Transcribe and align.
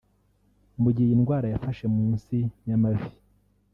Mu 0.81 0.89
gihe 0.95 1.07
iyi 1.09 1.19
ndwara 1.21 1.47
yafashe 1.53 1.85
munsi 1.95 2.35
y’amavi 2.67 3.09